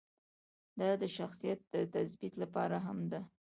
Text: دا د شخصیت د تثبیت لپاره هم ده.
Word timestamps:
دا 0.79 0.89
د 1.01 1.03
شخصیت 1.17 1.59
د 1.73 1.75
تثبیت 1.93 2.33
لپاره 2.43 2.77
هم 2.85 2.99
ده. 3.11 3.21